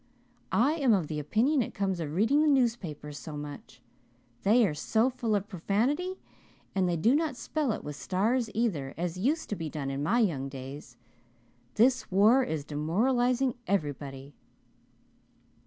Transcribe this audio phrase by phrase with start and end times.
[0.55, 3.83] I am of the opinion it comes of reading the newspapers so much.
[4.41, 6.15] They are so full of profanity
[6.73, 10.01] and they do not spell it with stars either, as used to be done in
[10.01, 10.97] my young days.
[11.75, 14.33] This war is demoralizing everybody."